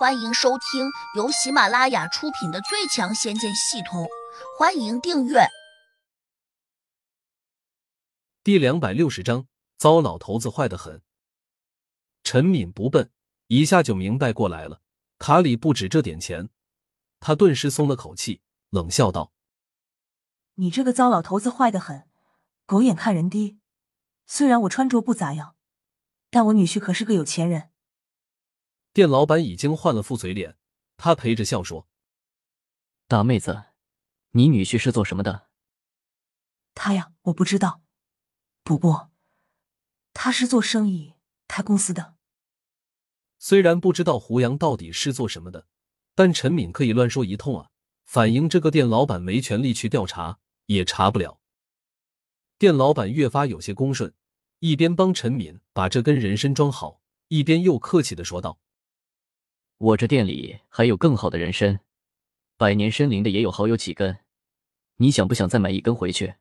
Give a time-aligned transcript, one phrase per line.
[0.00, 4.04] 欢迎收听由喜马拉雅出品的《最强仙剑系统》，
[4.58, 5.46] 欢迎订阅。
[8.42, 11.02] 第两百六十章，糟老头子坏的很。
[12.24, 13.10] 陈敏不笨，
[13.48, 14.80] 一下就明白过来了。
[15.18, 16.48] 卡里不止这点钱，
[17.20, 18.40] 他顿时松了口气，
[18.70, 19.34] 冷笑道
[20.56, 22.08] ：“你这个糟老头子坏的很，
[22.64, 23.58] 狗眼看人低。
[24.26, 25.56] 虽然我穿着不咋样，
[26.30, 27.68] 但我女婿可是个有钱人。”
[28.92, 30.56] 店老板已经换了副嘴脸，
[30.96, 31.88] 他陪着笑说
[33.06, 33.64] ：“大妹子，
[34.30, 35.48] 你女婿是做什么的？”
[36.74, 37.82] 他呀，我不知道。
[38.64, 39.10] 不过，
[40.12, 41.14] 他是做生意
[41.46, 42.16] 开公司的。
[43.38, 45.66] 虽然不知道胡杨到底是做什么的，
[46.14, 47.70] 但陈敏可以乱说一通啊。
[48.04, 51.40] 反映这个店老板没权利去调查，也查不了。
[52.58, 54.12] 店老板越发有些恭顺，
[54.58, 58.58] 一边帮陈敏把这根人参装好，一边又客气的说道。
[59.80, 61.80] 我这店里还有更好的人参，
[62.58, 64.18] 百年参灵的也有好有几根，
[64.96, 66.34] 你想不想再买一根回去？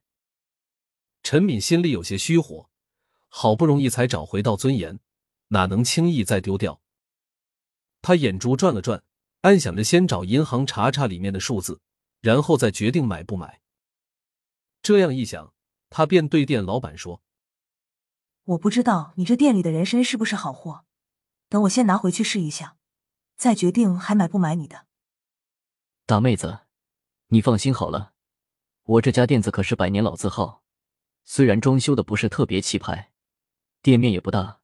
[1.23, 2.69] 陈敏心里有些虚火，
[3.29, 4.99] 好不容易才找回到尊严，
[5.47, 6.81] 哪能轻易再丢掉？
[8.01, 9.05] 他眼珠转了转，
[9.41, 11.79] 暗想着先找银行查查里面的数字，
[12.19, 13.61] 然后再决定买不买。
[14.81, 15.53] 这样一想，
[15.89, 17.21] 他便对店老板说
[18.43, 20.83] ：“我不知道你这店里的人参是不是好货，
[21.47, 22.75] 等我先拿回去试一下。”
[23.39, 24.85] 再决定还买不买你的，
[26.05, 26.59] 大妹子，
[27.27, 28.11] 你放心好了，
[28.83, 30.65] 我这家店子可是百年老字号，
[31.23, 33.13] 虽然装修的不是特别气派，
[33.81, 34.59] 店面也不大，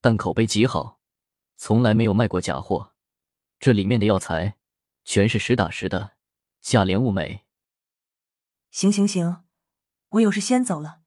[0.00, 0.98] 但口碑极好，
[1.56, 2.94] 从来没有卖过假货。
[3.60, 4.56] 这里面的药材
[5.04, 6.16] 全是实打实的，
[6.60, 7.44] 价廉物美。
[8.72, 9.44] 行行行，
[10.08, 11.02] 我有事先走了。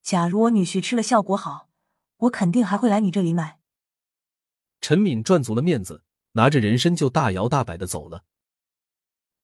[0.00, 1.68] 假如我女婿吃了效果好，
[2.18, 3.58] 我肯定还会来你这里买。
[4.80, 6.04] 陈敏赚足了面子。
[6.32, 8.24] 拿着人参就大摇大摆的走了。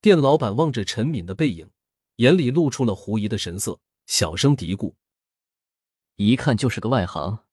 [0.01, 1.71] 店老板望着陈敏的背影，
[2.17, 4.95] 眼里露出了狐疑的神色，小声嘀咕
[6.17, 7.45] ：“一看就是个外行，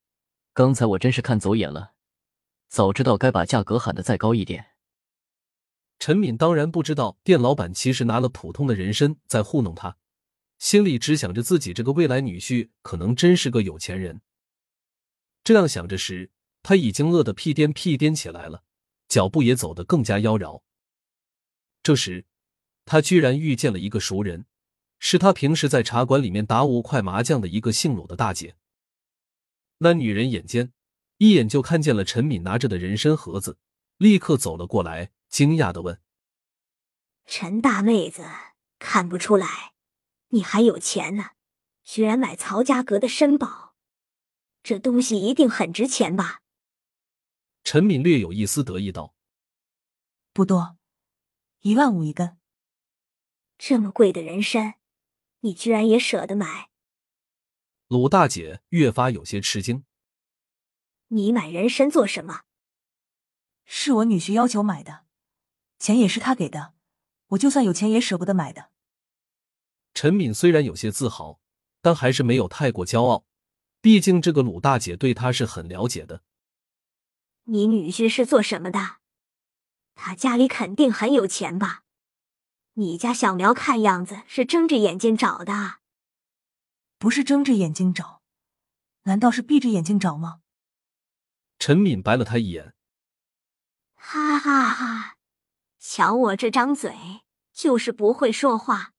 [0.54, 1.94] 刚才我真是看走眼了，
[2.68, 4.74] 早知道该把价格喊得再高一点。”
[5.98, 9.98] 陈敏当然不知道店老板其实拿了普通的人参在糊弄他，
[10.60, 14.22] 心里只想着自己这个未来女婿可能真是个有钱人。
[15.44, 16.32] 这样想着时，
[16.62, 18.64] 他已经饿得屁颠屁颠起来了。
[19.16, 20.62] 脚步也走得更加妖娆。
[21.82, 22.26] 这时，
[22.84, 24.46] 他居然遇见了一个熟人，
[25.00, 28.58] 是他平时在茶馆里面打五块麻将的一个姓鲁的大姐。
[29.78, 30.74] 那女人眼尖，
[31.20, 33.58] 一眼就看见了陈敏拿着的人参盒子，
[33.96, 36.02] 立刻走了过来，惊讶的问
[37.26, 38.26] ：“陈大妹子，
[38.80, 39.72] 看不出来，
[40.32, 41.30] 你还有钱呢，
[41.86, 43.76] 居然买曹家阁的参宝，
[44.62, 46.42] 这东西一定很值钱吧？”
[47.66, 49.16] 陈敏略有一丝得意道
[50.32, 50.78] ：“不多，
[51.62, 52.38] 一万五一根。
[53.58, 54.76] 这么贵的人参，
[55.40, 56.70] 你居然也舍得买？”
[57.90, 59.84] 鲁大姐越发有些吃惊
[61.10, 62.44] ：“你买人参做什么
[63.66, 65.06] ？”“是我女婿要求买的，
[65.80, 66.76] 钱也是他给的，
[67.30, 68.70] 我就算有钱也舍不得买的。”
[69.96, 71.40] 陈敏虽然有些自豪，
[71.82, 73.26] 但还是没有太过骄傲，
[73.82, 76.22] 毕竟这个鲁大姐对他是很了解的。
[77.46, 78.98] 你女婿是做什么的？
[79.94, 81.84] 他家里肯定很有钱吧？
[82.74, 85.78] 你家小苗看样子是睁着眼睛找的。
[86.98, 88.22] 不是睁着眼睛找，
[89.04, 90.42] 难道是闭着眼睛找吗？
[91.60, 92.74] 陈敏白了他一眼，
[93.96, 95.16] 哈哈哈！
[95.80, 97.22] 瞧我这张嘴，
[97.54, 98.94] 就是不会说话。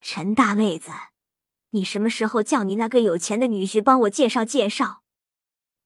[0.00, 0.90] 陈大妹子，
[1.70, 5.01] 你什么时候叫你那个有钱的女婿帮我介绍介绍？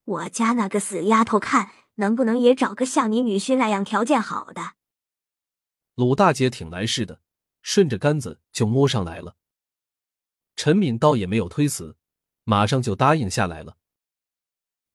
[0.07, 4.75] 我家那个死丫头，看能不能也找个像你女婿那样条件好的。
[5.95, 7.19] 鲁大姐挺来事的，
[7.61, 9.35] 顺着杆子就摸上来了。
[10.55, 11.97] 陈敏倒也没有推辞，
[12.45, 13.75] 马上就答应下来了。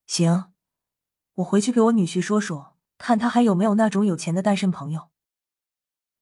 [0.06, 0.54] 行，
[1.34, 5.10] 我回去给我女婿说说，看他还有没有那种有钱的单身朋友。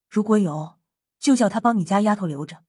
[0.09, 0.81] 如果有，
[1.21, 2.65] 就叫他帮你家丫头留着。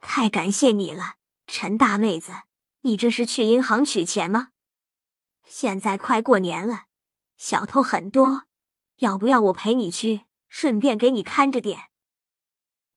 [0.00, 1.14] 太感谢你了，
[1.46, 2.32] 陈大妹子，
[2.80, 4.48] 你这是去银行取钱吗？
[5.46, 6.86] 现在快过年了，
[7.36, 8.44] 小偷很多，
[8.96, 11.90] 要不要我陪你去，顺便给你看着点？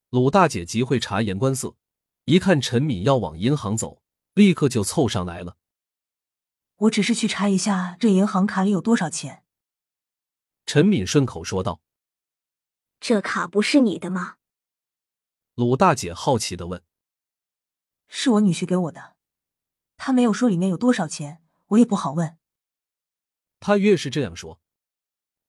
[0.09, 1.75] 鲁大姐极会察言观色，
[2.25, 4.01] 一看陈敏要往银行走，
[4.33, 5.57] 立刻就凑上来了。
[6.77, 9.43] 我只是去查一下这银行卡里有多少钱。
[10.65, 11.81] 陈敏顺口说道
[12.99, 14.37] ：“这卡不是你的吗？”
[15.55, 16.83] 鲁大姐好奇的问
[18.07, 19.15] ：“是我女婿给我的，
[19.97, 22.36] 他没有说里面有多少钱。”我也不好问。
[23.59, 24.61] 他越是这样说，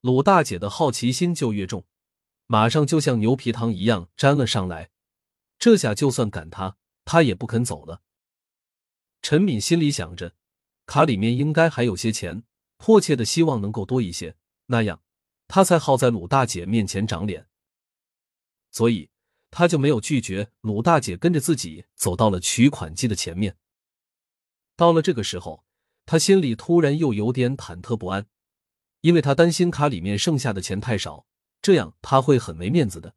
[0.00, 1.86] 鲁大姐的好奇心就越重，
[2.46, 4.90] 马上就像牛皮糖一样粘了上来。
[5.58, 8.02] 这下就算赶他，他也不肯走了。
[9.20, 10.34] 陈敏心里想着，
[10.86, 12.44] 卡里面应该还有些钱，
[12.76, 15.02] 迫切的希望能够多一些，那样
[15.48, 17.48] 他才好在鲁大姐面前长脸。
[18.70, 19.10] 所以，
[19.50, 23.56] 他就没有拒绝鲁大姐跟着自己走到了取款机的前面。
[24.76, 25.64] 到了这个时候，
[26.10, 28.26] 他心里突然又有点忐忑不安，
[29.02, 31.26] 因为他担心卡里面剩下的钱太少，
[31.60, 33.14] 这样他会很没面子的。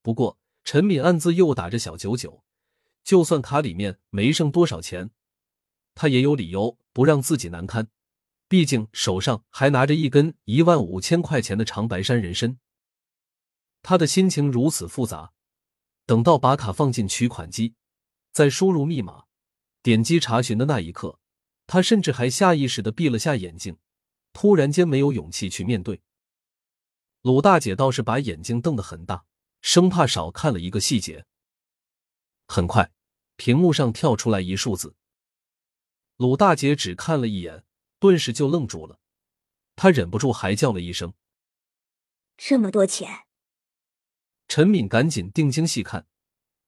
[0.00, 2.44] 不过，陈敏暗自又打着小九九，
[3.02, 5.10] 就算卡里面没剩多少钱，
[5.96, 7.88] 他也有理由不让自己难堪。
[8.46, 12.56] 毕竟手上还拿着一根一万五千块钱的长白山人参。
[13.82, 15.32] 他的心情如此复杂。
[16.06, 17.74] 等到把卡放进取款机，
[18.30, 19.24] 再输入密码、
[19.82, 21.18] 点击查询的那一刻，
[21.66, 23.76] 他甚至还下意识的闭了下眼睛，
[24.32, 26.02] 突然间没有勇气去面对。
[27.22, 29.24] 鲁大姐倒是把眼睛瞪得很大。
[29.66, 31.24] 生怕少看了一个细节。
[32.46, 32.92] 很快，
[33.36, 34.94] 屏幕上跳出来一数字。
[36.18, 37.64] 鲁大姐只看了一眼，
[37.98, 39.00] 顿时就愣住了，
[39.74, 41.14] 她忍不住还叫了一声
[42.36, 43.24] ：“这么多钱！”
[44.48, 46.06] 陈敏赶紧定睛细看，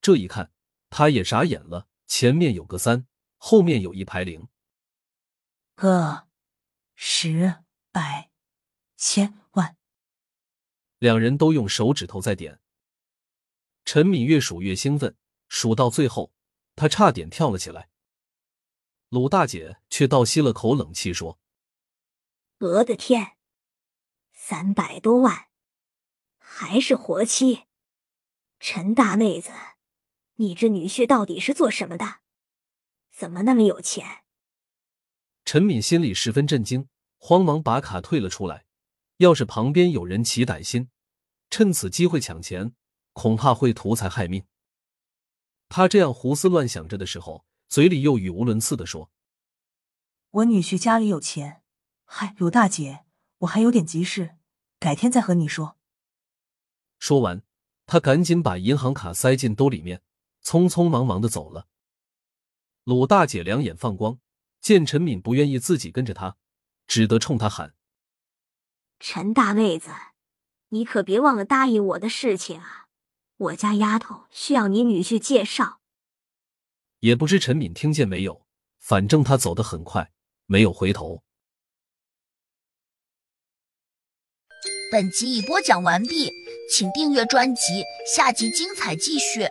[0.00, 0.50] 这一看，
[0.88, 1.88] 她也傻眼了。
[2.06, 3.06] 前面有个三，
[3.37, 4.49] 后面有一排零。
[5.76, 6.26] 个
[6.94, 7.62] 十
[7.93, 8.31] 百
[8.96, 9.76] 千万，
[10.96, 12.62] 两人都用手指头在点。
[13.84, 15.14] 陈敏越数越兴奋，
[15.50, 16.32] 数到最后，
[16.75, 17.90] 他差点跳了起来。
[19.11, 21.38] 鲁大姐却倒吸了口冷气，说
[22.58, 23.37] ：“我的天，
[24.32, 25.49] 三百多万，
[26.38, 27.67] 还是活期！
[28.58, 29.50] 陈大妹子，
[30.37, 32.20] 你这女婿到底是做什么的？
[33.12, 34.23] 怎么那么有钱？”
[35.46, 36.88] 陈敏心里十分震惊，
[37.19, 38.66] 慌忙把卡退了出来。
[39.19, 40.90] 要是旁边有人起歹心，
[41.48, 42.75] 趁此机会抢钱。
[43.12, 44.44] 恐怕会图财害命。
[45.70, 49.10] 他这样胡思乱想着的时候，嘴里又语无伦次的说
[50.31, 51.62] ：“我女婿家里有钱。
[52.04, 53.06] 嗨，鲁大姐，
[53.38, 54.37] 我还有点急事，
[54.78, 55.78] 改天再和你说。”
[56.99, 57.42] 说完，
[57.87, 60.02] 他赶紧把银行卡塞进兜里面，
[60.44, 61.69] 匆匆忙忙的走了。
[62.84, 64.19] 鲁大姐两眼放光，
[64.66, 66.38] 见陈敏不愿意自己跟着他，
[66.88, 67.76] 只得冲他喊
[68.98, 69.90] ：“陈大妹子，
[70.70, 72.88] 你可别忘了答应我的事情啊！”
[73.38, 75.80] 我家丫头需要你女婿介绍，
[76.98, 78.44] 也不知陈敏听见没有。
[78.80, 80.10] 反正他走得很快，
[80.46, 81.22] 没有回头。
[84.90, 86.32] 本集已播讲完毕，
[86.68, 87.84] 请订阅专辑，
[88.16, 89.48] 下集精彩继续。